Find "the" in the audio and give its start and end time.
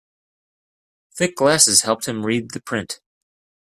2.53-2.59